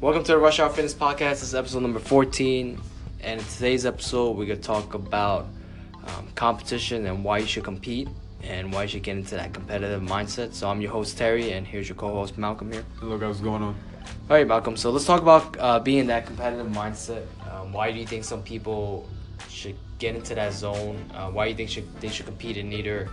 [0.00, 1.30] Welcome to the Rush Hour Fitness Podcast.
[1.30, 2.78] This is episode number 14.
[3.20, 5.46] And in today's episode, we're going to talk about
[6.06, 8.08] um, competition and why you should compete
[8.42, 10.52] and why you should get into that competitive mindset.
[10.52, 12.84] So, I'm your host, Terry, and here's your co host, Malcolm here.
[13.00, 13.74] Hello guys, what's going on?
[14.28, 14.76] All right, Malcolm.
[14.76, 17.24] So, let's talk about uh, being in that competitive mindset.
[17.50, 19.08] Um, why do you think some people
[19.48, 21.02] should get into that zone?
[21.14, 23.08] Uh, why do you think should, they should compete in either,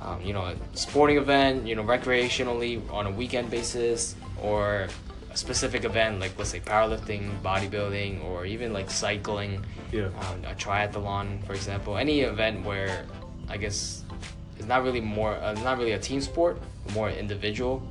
[0.00, 4.88] um, you know, a sporting event, you know, recreationally on a weekend basis, or
[5.30, 10.06] a specific event like let's say powerlifting, bodybuilding, or even like cycling, Yeah.
[10.26, 11.96] um, a triathlon, for example.
[11.96, 13.04] Any event where
[13.48, 14.04] I guess
[14.58, 16.60] it's not really more, uh, not really a team sport,
[16.94, 17.82] more individual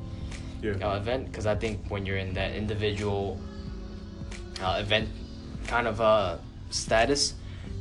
[0.61, 0.73] Yeah.
[0.83, 1.27] uh, event.
[1.31, 3.39] Because I think when you're in that individual
[4.61, 5.07] uh, event
[5.67, 6.37] kind of uh,
[6.69, 7.33] status,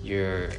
[0.02, 0.50] you're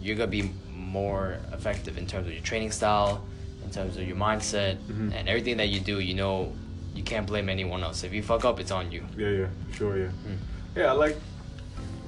[0.00, 3.24] you're gonna be more effective in terms of your training style,
[3.64, 5.12] in terms of your mindset, Mhm.
[5.14, 5.98] and everything that you do.
[5.98, 6.52] You know,
[6.94, 8.04] you can't blame anyone else.
[8.04, 9.04] If you fuck up, it's on you.
[9.16, 10.06] Yeah, yeah, sure, yeah.
[10.26, 10.36] Mm.
[10.76, 11.16] Yeah, I like.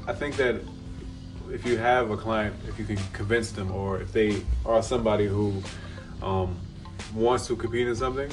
[0.07, 0.61] I think that
[1.51, 5.27] if you have a client, if you can convince them, or if they are somebody
[5.27, 5.63] who
[6.23, 6.57] um,
[7.15, 8.31] wants to compete in something,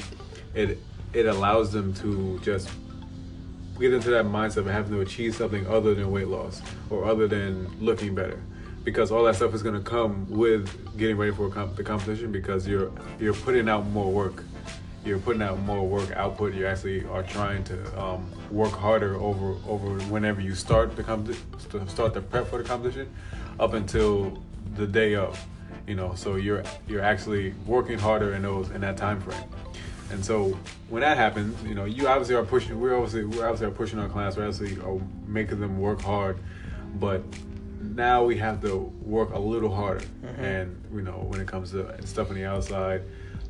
[0.54, 0.78] it
[1.12, 2.68] it allows them to just
[3.78, 7.26] get into that mindset of having to achieve something other than weight loss or other
[7.26, 8.40] than looking better,
[8.84, 12.30] because all that stuff is going to come with getting ready for comp- the competition
[12.30, 14.44] because you're you're putting out more work
[15.04, 16.54] you're putting out more work output.
[16.54, 21.36] You actually are trying to um, work harder over over whenever you start the comp-
[21.88, 23.12] start the prep for the competition,
[23.60, 24.42] up until
[24.76, 25.42] the day of.
[25.86, 29.44] You know, so you're you're actually working harder in those in that time frame.
[30.10, 30.56] And so
[30.88, 32.80] when that happens, you know, you obviously are pushing.
[32.80, 34.36] We're obviously we're obviously are pushing our clients.
[34.36, 36.38] We're obviously are making them work hard,
[36.94, 37.22] but
[37.80, 40.04] now we have to work a little harder.
[40.38, 43.02] And you know, when it comes to stuff on the outside,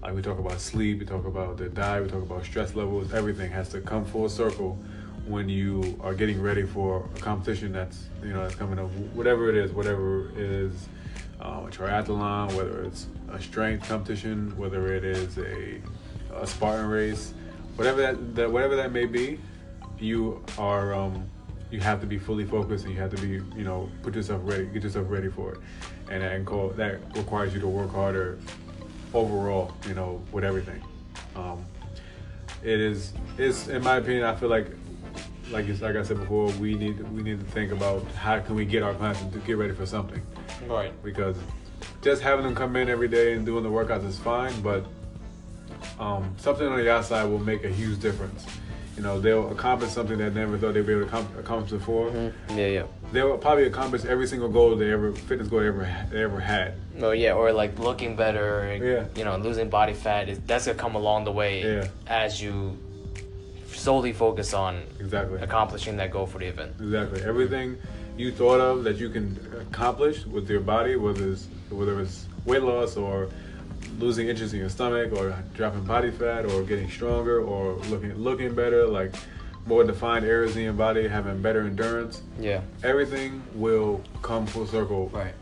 [0.05, 3.15] like we talk about sleep, we talk about the diet, we talk about stress levels.
[3.15, 4.79] Everything has to come full circle
[5.27, 8.91] when you are getting ready for a competition that's you know that's coming up.
[9.15, 10.89] Whatever it is, whatever it is,
[11.41, 15.81] um, a triathlon, whether it's a strength competition, whether it is a,
[16.35, 17.33] a Spartan race,
[17.77, 19.41] whatever that, that whatever that may be,
[19.99, 21.27] you are um,
[21.71, 24.43] you have to be fully focused and you have to be you know put yourself
[24.45, 25.61] ready, get yourself ready for it,
[26.11, 28.39] and and call, that requires you to work harder
[29.15, 30.83] overall, you know, with everything.
[31.37, 31.65] Um,
[32.63, 34.67] it is is in my opinion, I feel like
[35.51, 38.55] like it's, like I said before, we need we need to think about how can
[38.55, 40.23] we get our clients to get ready for something
[40.67, 40.93] Right.
[41.03, 41.37] because
[42.01, 44.85] just having them come in every day and doing the workouts is fine, but
[45.99, 48.47] um, something on the outside will make a huge difference.
[48.97, 51.73] You know, they'll accomplish something that they never thought they'd be able to accom- accomplish
[51.73, 52.11] before.
[52.11, 52.59] Mm-hmm.
[52.59, 52.83] Yeah, yeah.
[53.13, 56.75] They'll probably accomplish every single goal they ever fitness goal they ever they ever had.
[57.01, 59.07] Oh yeah, or like looking better, Yeah.
[59.19, 60.29] you know, losing body fat.
[60.29, 61.89] Is, that's gonna come along the way Yeah.
[62.07, 62.79] as you
[63.73, 65.41] solely focus on Exactly.
[65.43, 66.73] accomplishing that goal for the event.
[66.81, 67.23] Exactly.
[67.23, 67.77] Everything
[68.17, 72.63] you thought of that you can accomplish with your body, whether it's whether it's weight
[72.63, 73.29] loss or
[73.99, 78.55] losing inches in your stomach or dropping body fat or getting stronger or looking looking
[78.55, 79.15] better, like
[79.67, 82.61] more defined areas in your body, having better endurance, Yeah.
[82.83, 85.09] everything will come full circle.
[85.13, 85.33] Right.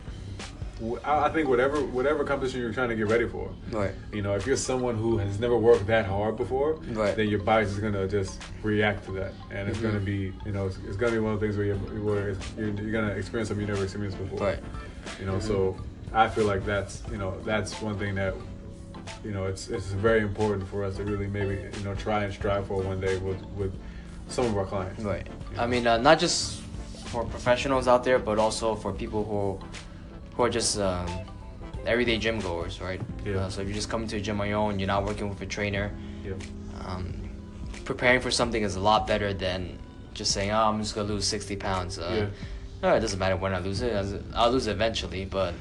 [1.05, 3.91] I I think whatever whatever competition you're trying to get ready for, Right.
[4.11, 7.15] you know, if you're someone who has never worked that hard before, Right.
[7.15, 10.05] then your body's just gonna just react to that, and it's gonna Mhm.
[10.05, 12.45] be, you know, it's, it's gonna be one of the things where you're, where it's,
[12.57, 14.39] you're, you're gonna experience something you never experienced before.
[14.47, 14.59] Right.
[15.19, 15.75] You know, so
[16.13, 18.35] I feel like that's, you know, that's one thing that,
[19.23, 22.33] you know, it's it's very important for us to really maybe, you know, try and
[22.33, 23.73] strive for one day with with
[24.27, 25.01] some of our clients.
[25.03, 25.27] Right.
[25.57, 26.61] I mean, uh, not just
[27.07, 29.59] for professionals out there, but also for people who
[30.35, 31.07] who are just um,
[31.85, 33.01] everyday gym goers, right?
[33.25, 33.37] Yeah.
[33.37, 35.29] Uh, so if you're just come to a gym on your own, you're not working
[35.29, 35.91] with a trainer.
[36.23, 36.33] Yeah.
[36.85, 37.13] Um,
[37.85, 39.79] preparing for something is a lot better than
[40.13, 42.27] just saying, "Oh, I'm just gonna lose 60 pounds." Uh, Yeah.
[42.83, 43.93] No, it doesn't matter when I lose it.
[44.35, 45.53] I'll lose it eventually, but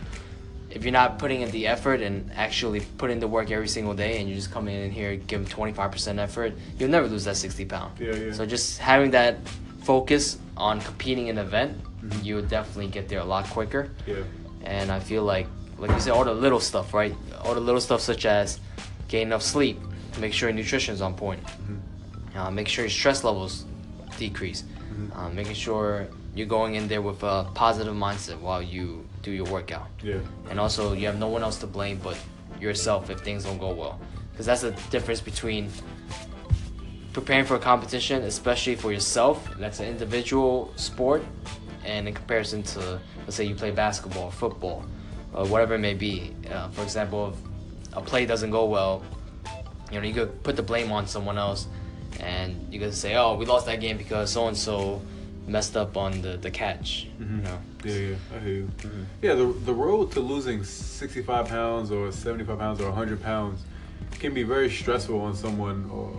[0.74, 4.18] if you're not putting in the effort and actually putting the work every single day,
[4.20, 7.98] and you just come in here give 25% effort, you'll never lose that 60 pound.
[8.00, 8.32] Yeah, yeah.
[8.32, 9.36] So just having that
[9.82, 12.24] focus on competing in an event, Mhm.
[12.24, 13.90] you would definitely get there a lot quicker.
[14.06, 14.22] Yeah.
[14.64, 15.46] And I feel like,
[15.78, 17.14] like you said, all the little stuff, right?
[17.44, 18.58] All the little stuff such as
[19.08, 19.78] getting enough sleep,
[20.20, 22.36] make sure your nutrition's on point, Mhm.
[22.38, 23.64] uh, make sure your stress levels
[24.18, 25.16] decrease, Mhm.
[25.16, 29.46] uh, making sure you're going in there with a positive mindset while you do your
[29.46, 29.88] workout.
[30.02, 30.18] Yeah.
[30.50, 32.18] And also, you have no one else to blame but
[32.60, 34.00] yourself if things don't go well.
[34.32, 35.70] Because that's the difference between
[37.12, 41.22] preparing for a competition, especially for yourself, that's an individual sport,
[41.84, 44.84] and in comparison to, let's say, you play basketball, or football,
[45.34, 46.34] or whatever it may be.
[46.50, 49.02] Uh, for example, if a play doesn't go well,
[49.90, 51.66] you know, you could put the blame on someone else
[52.20, 55.02] and you could say, "Oh, we lost that game because so and so
[55.46, 57.36] messed up on the the catch." Mhm.
[57.36, 57.58] You know.
[57.84, 58.68] Yeah, yeah, I hear you.
[58.78, 59.04] Mhm.
[59.22, 63.22] Yeah, the the road to losing sixty five pounds or seventy five pounds or hundred
[63.22, 63.64] pounds
[64.18, 66.10] can be very stressful on someone or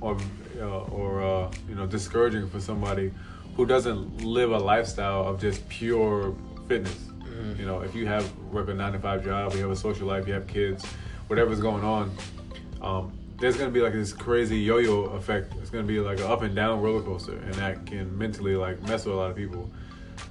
[0.00, 0.16] or
[0.60, 3.12] uh, or uh, you know discouraging for somebody
[3.56, 6.34] who doesn't live a lifestyle of just pure
[6.68, 6.98] fitness.
[7.22, 7.58] Mhm.
[7.58, 10.06] You know, if you have work a nine to five job, you have a social
[10.06, 10.84] life, you have kids,
[11.28, 12.10] whatever's going on,
[12.80, 15.52] um, there's gonna be like this crazy yo-yo effect.
[15.60, 18.80] It's gonna be like an up and down roller coaster, and that can mentally like
[18.82, 19.68] mess with a lot of people.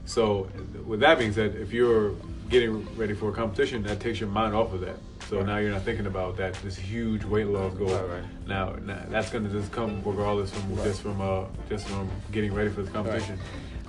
[0.06, 0.48] So,
[0.86, 2.14] with that being said, if you're
[2.48, 4.96] getting ready for a competition, that takes your mind off of that.
[5.30, 5.46] So Right.
[5.46, 7.90] now you're not thinking about that this huge weight loss goal.
[7.90, 8.48] Right, right.
[8.48, 10.86] Now, now that's gonna just come regardless from Right.
[10.86, 13.38] just from uh just from getting ready for the competition.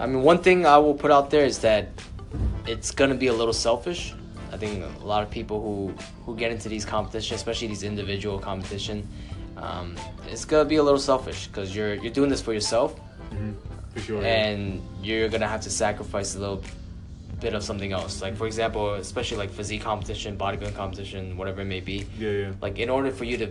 [0.00, 1.90] I mean, one thing I will put out there is that
[2.66, 4.14] it's gonna be a little selfish.
[4.52, 5.94] I think a lot of people who
[6.24, 9.08] who get into these competitions, especially these individual competition,
[9.56, 9.96] um,
[10.30, 12.98] it's gonna be a little selfish because you're you're doing this for yourself,
[13.30, 13.52] hmm
[13.94, 14.22] For sure.
[14.24, 16.62] and you're gonna have to sacrifice a little
[17.40, 18.20] bit of something else.
[18.22, 22.06] Like for example, especially like physique competition, bodybuilding competition, whatever it may be.
[22.18, 22.52] yeah, yeah.
[22.60, 23.48] Like in order for you to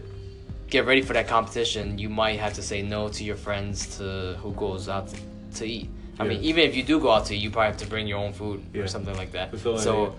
[0.70, 4.38] get ready for that competition, you might have to say no to your friends to
[4.42, 5.18] who goes out to,
[5.60, 5.90] to eat.
[6.20, 8.06] I mean, even if you do go out to eat, you probably have to bring
[8.06, 8.84] your own food Yeah.
[8.84, 9.48] or something like that.
[9.58, 10.14] So,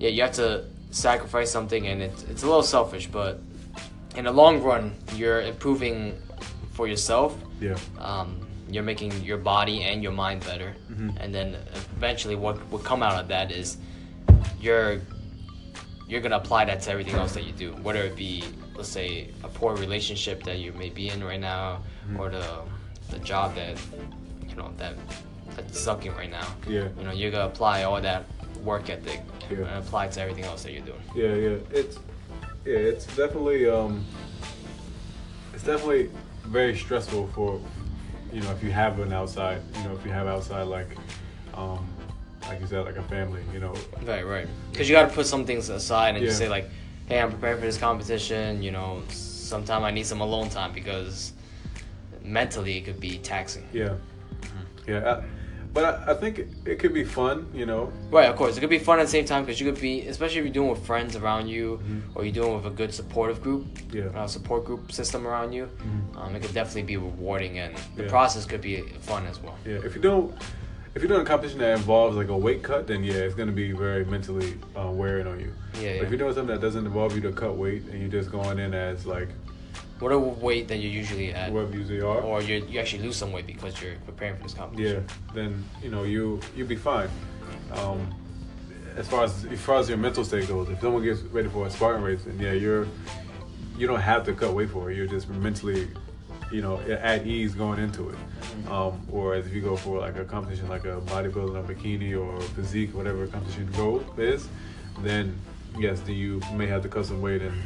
[0.00, 3.38] yeah, you have to sacrifice something, and it's it's a little selfish, but
[4.16, 6.20] in the long run, you're improving
[6.72, 7.36] for yourself.
[7.60, 7.76] Yeah.
[8.00, 11.16] Um, you're making your body and your mind better, Mhm.
[11.20, 11.56] and then
[11.96, 13.76] eventually, what would come out of that is
[14.60, 15.00] you're
[16.08, 18.42] you're gonna apply that to everything else that you do, whether it be
[18.76, 22.18] let's say a poor relationship that you may be in right now, Mhm.
[22.18, 22.46] or the
[23.10, 23.76] the job that
[24.48, 24.94] you know that
[25.56, 26.46] that's sucking right now.
[26.66, 26.88] Yeah.
[26.98, 28.24] You know, you're gonna apply all that
[28.58, 29.58] work ethic Yeah.
[29.58, 31.02] and apply it to everything else that you're doing.
[31.14, 31.56] Yeah, yeah.
[31.70, 31.98] It's
[32.64, 34.04] yeah, it's definitely um
[35.54, 36.10] it's definitely
[36.46, 37.60] very stressful for
[38.32, 40.88] you know, if you have an outside, you know, if you have outside like
[41.54, 41.86] um
[42.48, 43.74] like you said, like a family, you know.
[44.02, 44.48] Right, right.
[44.72, 46.68] Because you got to put some things aside and just say like,
[47.06, 48.62] "Hey, I'm preparing for this competition.
[48.62, 51.32] You know, sometime I need some alone time because
[52.22, 53.94] mentally it could be taxing." Yeah.
[54.88, 55.18] Yeah.
[55.20, 55.39] I,
[55.72, 57.92] but I, I think it, it could be fun, you know.
[58.10, 58.56] Right, of course.
[58.56, 60.52] It could be fun at the same time because you could be, especially if you're
[60.54, 62.02] doing with friends around you Mhm.
[62.14, 64.06] or you're doing with a good supportive group, Yeah.
[64.14, 65.68] uh, support group system around you.
[65.78, 66.16] Mhm.
[66.20, 68.08] Um, it could definitely be rewarding and the Yeah.
[68.08, 69.56] process could be fun as well.
[69.64, 69.78] Yeah.
[69.84, 70.34] If you don't
[70.92, 73.52] if you're doing a competition that involves like a weight cut, then yeah, it's gonna
[73.52, 75.52] be very mentally uh, wearing on you.
[75.74, 76.02] Yeah, But yeah.
[76.02, 78.58] if you're doing something that doesn't involve you to cut weight and you're just going
[78.58, 79.28] in as like
[80.00, 83.32] Whatever weight that you're usually at, you usually are, or you you actually lose some
[83.32, 85.04] weight because you're preparing for this competition.
[85.06, 87.10] yeah, then you know you you'll be fine.
[87.72, 88.14] Um,
[88.96, 91.66] as far as as far as your mental state goes, if someone gets ready for
[91.66, 92.86] a Spartan race, then yeah, you're
[93.76, 94.96] you don't have to cut weight for it.
[94.96, 95.88] You're just mentally,
[96.52, 98.18] you know, at ease going into it.
[98.70, 102.40] Um, or if you go for like a competition like a bodybuilding a bikini or
[102.40, 104.48] physique, whatever competition goal is,
[105.00, 105.34] then
[105.78, 107.60] yes, then you may have to cut some weight and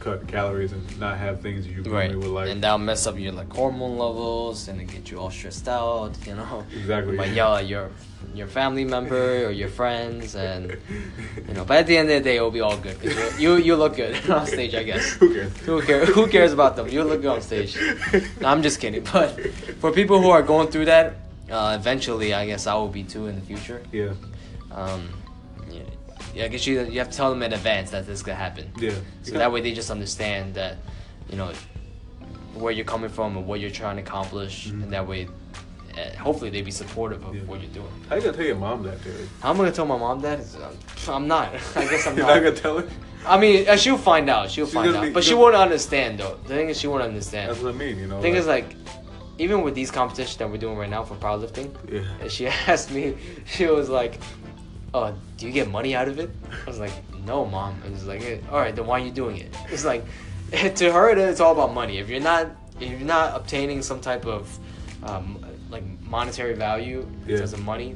[0.00, 2.48] cut calories and not have things you Right, would like.
[2.48, 6.12] and that'll mess up your like hormone levels, and it get you all stressed out.
[6.26, 7.16] You know, Exactly.
[7.16, 7.90] But yeah, your
[8.34, 10.76] your family member or your friends, and
[11.48, 11.64] you know.
[11.64, 13.96] But at the end of the day, it'll be all good because you you look
[13.96, 15.04] good on stage, I guess.
[15.20, 15.56] Who cares?
[15.68, 16.08] Who cares?
[16.08, 16.88] Who cares about them?
[16.88, 17.76] You look good on stage.
[18.40, 19.04] No, I'm just kidding.
[19.12, 19.28] But
[19.80, 21.16] for people who are going through that,
[21.50, 23.82] uh, eventually, I guess I will be too in the future.
[23.92, 24.12] Yeah.
[24.72, 25.08] Um,
[26.34, 28.34] yeah, yeah, I guess you you have to tell them in advance that this could
[28.34, 28.70] happen.
[28.78, 28.92] Yeah.
[29.22, 30.76] So that way they just understand that,
[31.30, 31.52] you know,
[32.54, 34.82] where you're coming from and what you're trying to accomplish, Mhm.
[34.84, 35.28] and that way,
[35.96, 37.42] uh, hopefully they be supportive of Yeah.
[37.42, 37.88] what you're doing.
[38.08, 39.28] How you gonna tell your mom that, Terry?
[39.40, 40.40] How am I gonna tell my mom that?
[40.40, 41.48] Is, um, I'm not.
[41.76, 42.34] I guess I'm You're not.
[42.36, 42.88] not gonna tell her?
[43.26, 44.50] I mean, uh, she'll find out.
[44.50, 46.38] She'll She's find out, be- but she won't understand though.
[46.46, 47.50] The thing is, she won't understand.
[47.50, 48.16] That's what I mean, you know.
[48.16, 48.74] The thing is, like,
[49.38, 52.28] even with these competitions that we're doing right now for powerlifting, yeah.
[52.28, 53.14] she asked me,
[53.46, 54.18] she was like,
[54.94, 56.30] "Oh, do you get money out of it?"
[56.66, 56.92] I was like,
[57.26, 59.84] "No, mom." And was like, "Eh, "All right, then why are you doing it?" It's
[59.84, 60.04] like,
[60.76, 61.98] to her, it's all about money.
[61.98, 62.48] If you're not,
[62.80, 64.58] if you're not obtaining some type of,
[65.04, 67.94] um, like monetary value in terms of money,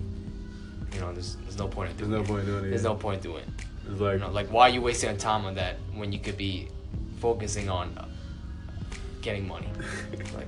[0.93, 2.29] you know, there's there's no point in doing There's doing no it.
[2.29, 2.71] point doing it.
[2.71, 2.89] There's yeah.
[2.89, 3.49] no point doing it.
[3.91, 6.19] It's like, You know, like why are you wasting your time on that when you
[6.19, 6.69] could be
[7.21, 8.07] focusing on uh,
[9.21, 9.69] getting money?
[10.35, 10.47] like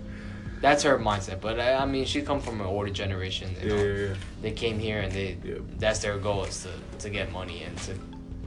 [0.61, 1.41] that's her mindset.
[1.41, 3.55] But I, I mean, she come from an older generation.
[3.63, 3.85] You yeah, know?
[3.85, 4.15] yeah, yeah.
[4.43, 5.55] They came here and they Yeah.
[5.79, 6.71] that's their goal is to,
[7.01, 7.95] to get money and to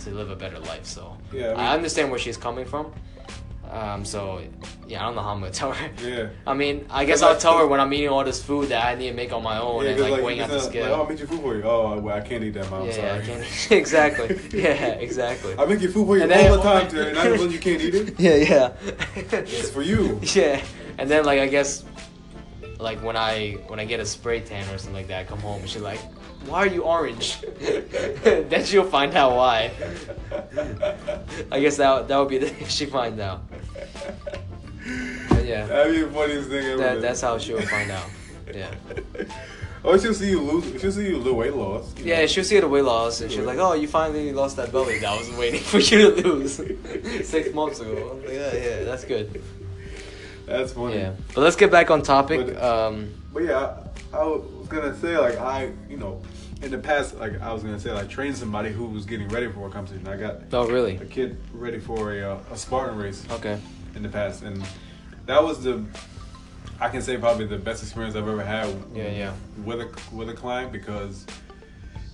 [0.06, 0.86] to live a better life.
[0.86, 2.92] So Yeah, I mean- I understand where she's coming from.
[3.72, 4.42] Um, so
[4.88, 5.90] yeah, I don't know how I'm gonna tell her.
[6.04, 6.30] Yeah.
[6.48, 8.84] I mean, I guess I'll like- tell her when I'm eating all this food that
[8.84, 10.86] I need to make on my own Yeah, and like, like, weighing out the scale.
[10.86, 11.64] Like, oh, I'll make you food for you.
[11.64, 12.88] Oh, well, I can't eat that, mom.
[12.88, 13.28] yeah, sorry.
[13.28, 14.40] yeah, I exactly.
[14.60, 14.72] Yeah,
[15.08, 15.54] exactly.
[15.60, 17.14] I make you food for you And then- all the time, Terry.
[17.14, 18.20] Not because you can't eat it.
[18.20, 18.74] Yeah, yeah.
[19.16, 20.20] It's for you.
[20.34, 20.62] Yeah,
[20.98, 21.84] and then like I guess
[22.80, 25.40] like when I when I get a spray tan or something like that, I come
[25.40, 26.00] home and she's like,
[26.46, 29.72] "Why are you orange?" then she'll find out why.
[31.52, 33.42] I guess that that would be the thing she finds out.
[35.30, 36.78] But yeah, That'd be the funniest thing ever.
[36.82, 38.10] that, that's how she'll find out.
[38.54, 38.74] Yeah.
[39.82, 40.82] Oh, she'll see you lose.
[40.82, 41.96] She'll see you lose weight loss.
[42.00, 42.28] Yeah, know.
[42.28, 45.08] she'll see the weight loss and she's like, "Oh, you finally lost that belly that
[45.08, 46.56] I was waiting for you to lose
[47.24, 49.42] six months ago." Like, yeah, yeah, that's good.
[50.50, 50.96] That's funny.
[50.98, 52.46] Yeah, but let's get back on topic.
[52.48, 53.74] But- Um, But yeah,
[54.14, 56.22] I, I was gonna say like I, you know,
[56.62, 59.48] in the past, like I was gonna say like train somebody who was getting ready
[59.52, 60.08] for a competition.
[60.08, 60.98] I got oh, really?
[60.98, 63.60] a kid ready for a, uh, a Spartan race Okay.
[63.96, 64.64] in the past, and
[65.28, 65.84] that was the
[66.82, 68.74] I can say probably the best experience I've ever had.
[68.96, 69.34] Yeah, yeah.
[69.64, 71.26] With a with a client because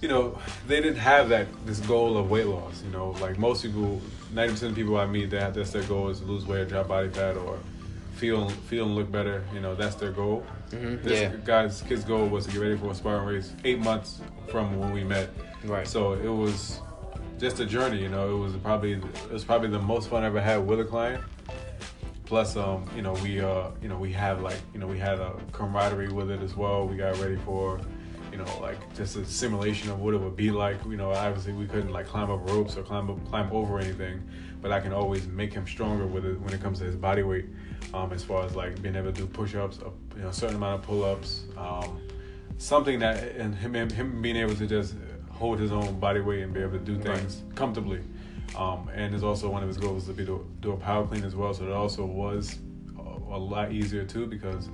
[0.01, 0.37] you know
[0.67, 2.83] they didn't have that this goal of weight loss.
[2.83, 4.01] You know, like most people,
[4.33, 6.65] ninety percent of people I meet, that that's their goal is to lose weight, or
[6.65, 7.57] drop body fat, or
[8.15, 9.43] feel feel and look better.
[9.53, 10.43] You know, that's their goal.
[10.72, 11.34] Mhm, This yeah.
[11.43, 14.91] guy's kid's goal was to get ready for a Spartan race eight months from when
[14.91, 15.29] we met.
[15.63, 15.88] Right.
[15.88, 16.79] So it was
[17.39, 18.36] just a journey, you know.
[18.36, 21.24] It was probably it was probably the most fun I ever had with a client.
[22.25, 25.19] Plus, um, you know, we uh, you know, we have like, you know, we had
[25.19, 26.88] a camaraderie with it as well.
[26.88, 27.79] We got ready for,
[28.31, 30.77] you know, like just a simulation of what it would be like.
[30.86, 34.24] You know, obviously we couldn't like climb up ropes or climb up, climb over anything,
[34.62, 37.22] but I can always make him stronger with it when it comes to his body
[37.22, 37.45] weight.
[37.93, 40.57] Um, as far as like being able to do push-ups, uh, you know, a certain
[40.57, 42.01] amount of pull-ups, um,
[42.57, 44.95] something that and him him being able to just
[45.31, 47.17] hold his own body weight and be able to do Right.
[47.17, 48.01] things comfortably.
[48.57, 51.23] Um, and it's also one of his goals to be to do a power clean
[51.25, 51.53] as well.
[51.53, 52.57] So it also was
[52.97, 53.01] a,
[53.35, 54.69] a lot easier too because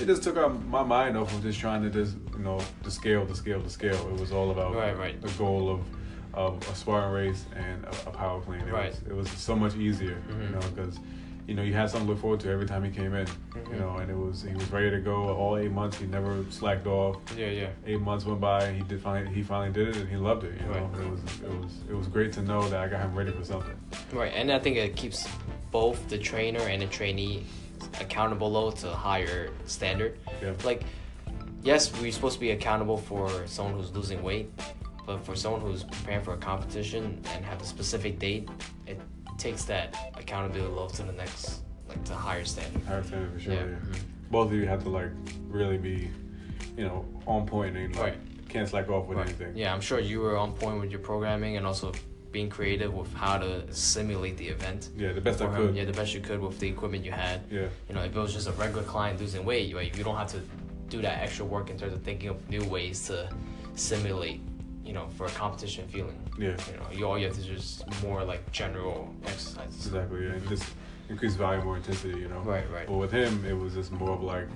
[0.00, 2.90] it just took out my mind off of just trying to just you know the
[2.90, 4.08] scale, the scale, the scale.
[4.12, 5.20] It was all about Right, right.
[5.20, 5.80] the goal of
[6.32, 8.60] of a Spartan race and a, a power clean.
[8.62, 8.90] It Right.
[8.90, 10.42] was it was so much easier, Mhm.
[10.42, 10.98] you know, because
[11.46, 13.72] you know you had something to look forward to every time he came in, Mhm.
[13.72, 15.98] you know, and it was he was ready to go all eight months.
[15.98, 17.68] He never slacked off Yeah, yeah.
[17.86, 20.44] eight months went by and he did finally he finally did it and he loved
[20.44, 23.00] it you know it was it was it was great to know that I got
[23.00, 23.76] him ready for something
[24.12, 25.28] Right, and I think it keeps
[25.70, 27.44] both the trainer and the trainee
[28.00, 30.16] accountable to a higher standard.
[30.42, 30.82] yeah Like,
[31.62, 34.50] yes, we're supposed to be accountable for someone who's losing weight,
[35.06, 38.48] but for someone who's preparing for a competition and have a specific date,
[38.86, 38.98] it
[39.38, 42.82] takes that accountability low to the next, like, to higher standard.
[42.88, 43.60] I understand for sure Yeah.
[43.60, 43.66] yeah.
[43.76, 43.98] Mhm.
[44.30, 45.10] both of you have to like
[45.48, 46.10] really be
[46.76, 48.48] you know on point and like Right.
[48.48, 49.28] can't slack off with Right.
[49.28, 51.92] anything Yeah, I'm sure you were on point with your programming and also
[52.32, 54.88] being creative with how to simulate the event.
[54.96, 55.54] yeah the best I him.
[55.54, 57.42] could Yeah, the best you could with the equipment you had.
[57.50, 60.16] yeah You know, if it was just a regular client losing weight, right, you don't
[60.16, 60.40] have to
[60.88, 63.28] do that extra work in terms of thinking of new ways to
[63.76, 64.40] simulate,
[64.84, 66.18] you know, for a competition feeling.
[66.38, 69.86] yeah You know, you all you have to just more like general exercises.
[69.86, 70.64] exactly yeah and just
[71.08, 72.86] increase volume or intensity you know Right, right.
[72.86, 74.48] but with him it was just more of like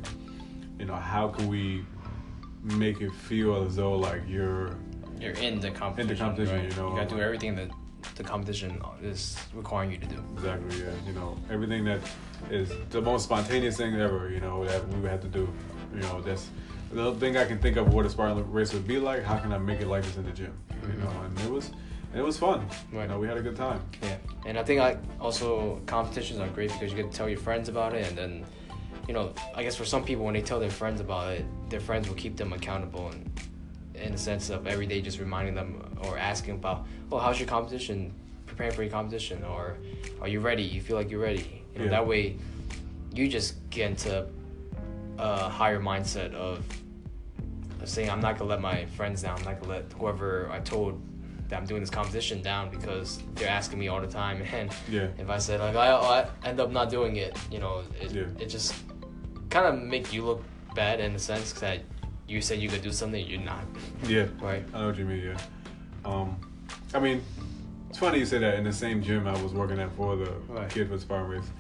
[0.78, 1.84] you know how can we
[2.62, 4.76] make it feel as though like you're
[5.20, 6.00] You're in the competition.
[6.00, 6.70] In the competition, right?
[6.70, 7.70] you know, You gotta do everything that
[8.16, 10.20] the competition is requiring you to do.
[10.34, 10.90] Exactly, yeah.
[11.06, 12.00] You know, everything that
[12.50, 15.44] is the most spontaneous thing ever, you know, that we would have to do.
[15.94, 16.48] You know, that's
[16.92, 19.22] the thing I can think of what a Spartan race would be like.
[19.22, 20.52] How can I make it like this in the gym?
[20.82, 21.36] You know, mm-hmm.
[21.36, 21.70] and it was
[22.12, 22.66] and it was fun.
[22.92, 23.02] Right.
[23.02, 23.80] You know, we had a good time.
[24.02, 24.16] Yeah,
[24.46, 27.68] and I think like also competitions are great because you get to tell your friends
[27.68, 28.44] about it, and then,
[29.06, 31.80] you know, I guess for some people when they tell their friends about it, their
[31.80, 33.30] friends will keep them accountable, and
[33.94, 37.48] in the sense of every day just reminding them or asking about, oh, how's your
[37.48, 38.12] competition?
[38.46, 39.76] Preparing for your competition, or
[40.22, 40.62] are you ready?
[40.62, 41.62] You feel like you're ready.
[41.74, 41.90] You know, Yeah.
[41.90, 42.36] that way,
[43.12, 44.26] you just get into
[45.18, 46.64] a higher mindset of,
[47.80, 49.38] of saying, I'm not gonna let my friends down.
[49.38, 51.00] I'm not gonna let whoever I told
[51.48, 54.42] that I'm doing this competition down because they're asking me all the time.
[54.52, 55.08] And Yeah.
[55.18, 58.24] if I said like I, I end up not doing it, you know, it, Yeah.
[58.38, 58.74] it just
[59.50, 60.42] kind of make you look
[60.74, 61.80] bad in the sense that
[62.28, 63.64] you said you could do something you're not,
[64.06, 64.26] Yeah.
[64.40, 64.62] right?
[64.74, 65.38] I know what you mean, yeah.
[66.04, 66.36] Um
[66.94, 67.22] I mean,
[67.88, 70.30] it's funny you say that in the same gym I was working at for the
[70.48, 70.68] Right.
[70.68, 71.50] kid for Spartan race.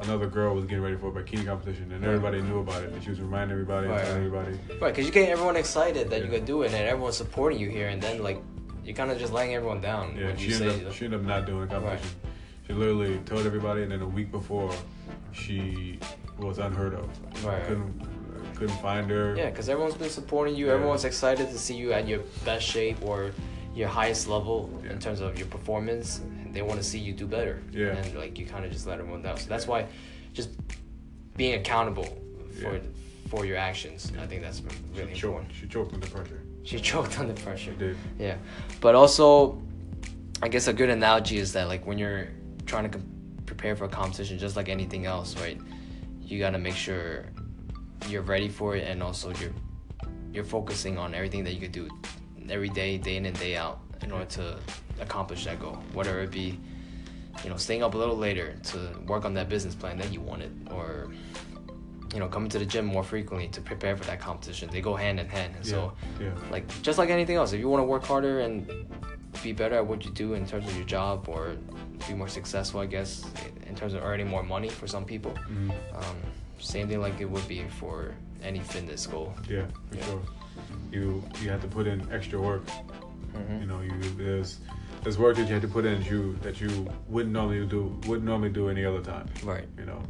[0.00, 3.02] Another girl was getting ready for a bikini competition and everybody knew about it and
[3.02, 4.46] she was reminding everybody Right, and telling right.
[4.48, 6.24] everybody Right, because you get everyone excited that Yeah.
[6.26, 8.40] you could do it, and everyone's supporting you here, and then like
[8.84, 11.04] you're kind of just letting everyone down Yeah, when she you ended, say up, she
[11.06, 12.10] ended up not doing the competition.
[12.66, 14.72] She literally told everybody, and then a week before,
[15.32, 15.98] she
[16.38, 17.44] was unheard of.
[17.44, 17.62] Right.
[17.66, 18.08] Couldn't
[18.54, 19.34] couldn't find her.
[19.36, 20.66] Yeah, because everyone's been supporting you.
[20.66, 20.74] Yeah.
[20.74, 23.30] Everyone's excited to see you at your best shape or
[23.74, 24.92] your highest level Yeah.
[24.92, 26.20] in terms of your performance.
[26.58, 27.62] They want to see you do better.
[27.70, 27.94] Yeah.
[27.96, 29.36] And like you kind of just let everyone down.
[29.36, 29.86] So that's why
[30.32, 30.50] just
[31.36, 32.18] being accountable
[32.60, 32.80] for Yeah.
[33.28, 34.10] for your actions.
[34.20, 34.60] I think that's
[34.92, 35.50] really she important.
[35.50, 35.60] choked.
[35.60, 36.42] She choked under pressure.
[36.64, 37.70] She choked under pressure.
[37.74, 37.96] She did.
[38.18, 38.38] Yeah,
[38.80, 39.62] but also,
[40.42, 42.26] I guess a good analogy is that like when you're
[42.66, 43.06] trying to com-
[43.46, 45.60] prepare for a competition, just like anything else, right?
[46.20, 47.26] You gotta make sure
[48.08, 49.54] you're ready for it, and also you're
[50.32, 51.88] you're focusing on everything that you could do
[52.50, 54.56] every day, day in and day out, in order to
[55.00, 55.78] accomplish that goal.
[55.92, 56.58] Whatever it be,
[57.44, 60.20] you know, staying up a little later to work on that business plan that you
[60.20, 61.08] wanted, or
[62.14, 64.68] you know, coming to the gym more frequently to prepare for that competition.
[64.72, 65.54] They go hand in hand.
[65.56, 66.30] And so, yeah.
[66.50, 68.66] like just like anything else, if you want to work harder and
[69.42, 71.56] be better at what you do in terms of your job or
[72.08, 73.24] be more successful, I guess,
[73.66, 75.32] in terms of earning more money for some people.
[75.50, 75.70] Mhm.
[75.94, 76.16] Um,
[76.58, 79.34] same thing like it would be for any fitness goal.
[79.48, 80.04] Yeah, for Yeah.
[80.06, 80.22] sure.
[80.90, 82.62] You you have to put in extra work.
[83.34, 83.60] Mhm.
[83.60, 84.58] You know, you there's
[85.02, 87.98] there's work that you had to put in that you that you wouldn't normally do
[88.06, 89.26] wouldn't normally do any other time.
[89.44, 89.66] Right.
[89.78, 90.02] You know,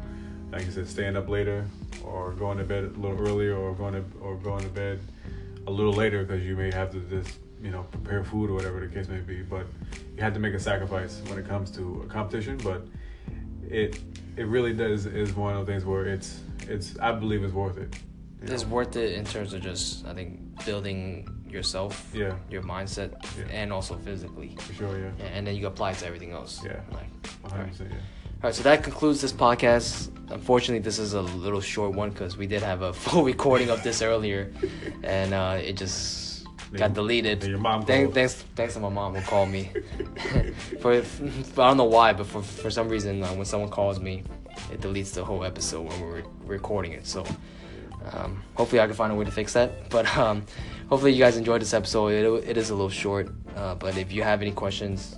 [0.52, 1.66] like you said, staying up later
[2.04, 5.00] or going to bed a little earlier or going to or going to bed
[5.66, 8.80] a little later because you may have to just you know prepare food or whatever
[8.80, 9.42] the case may be.
[9.42, 9.66] But
[10.16, 12.56] you have to make a sacrifice when it comes to a competition.
[12.58, 12.86] But
[13.68, 14.00] it
[14.36, 17.76] it really does is one of the things where it's it's I believe it's worth
[17.78, 17.94] it.
[18.40, 18.68] It's know?
[18.68, 22.34] worth it in terms of just I think building yourself, Yeah.
[22.50, 23.44] your mindset, Yeah.
[23.60, 24.54] and also physically.
[24.60, 25.10] For sure, yeah.
[25.18, 26.60] Yeah, and then you apply it to everything else.
[26.64, 26.80] Yeah.
[26.92, 27.10] Like,
[27.44, 27.96] 100%, yeah.
[27.96, 30.10] All right, so that concludes this podcast.
[30.30, 33.82] Unfortunately, this is a little short one because we did have a full recording of
[33.82, 34.52] this earlier,
[35.02, 37.40] and uh, it just got deleted.
[37.40, 39.70] then your mom Thank- thanks, thanks to my mom who called me.
[40.80, 43.98] for, for I don't know why, but for for some reason, uh, when someone calls
[43.98, 44.22] me,
[44.72, 47.06] it deletes the whole episode when we're recording it.
[47.06, 47.24] So
[48.12, 49.88] um, hopefully, I can find a way to fix that.
[49.90, 50.44] But um,
[50.88, 52.08] hopefully, you guys enjoyed this episode.
[52.08, 55.16] It, it is a little short, uh, but if you have any questions,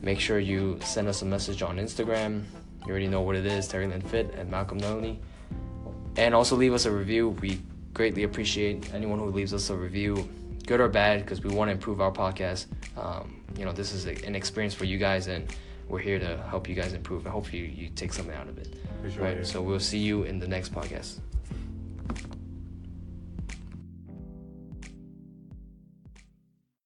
[0.00, 2.44] make sure you send us a message on Instagram.
[2.84, 5.20] You already know what it is, Terry Lynn Fit and Malcolm Noni.
[6.16, 7.30] And also leave us a review.
[7.30, 7.60] We
[7.94, 10.28] greatly appreciate anyone who leaves us a review,
[10.66, 12.66] good or bad, because we want to improve our podcast.
[12.96, 15.54] Um, you know, this is a, an experience for you guys, and
[15.88, 17.24] we're here to help you guys improve.
[17.24, 18.76] And hopefully, you, you take something out of it.
[19.18, 19.38] Right.
[19.38, 19.44] yeah.
[19.44, 21.18] So we'll see you in the next podcast.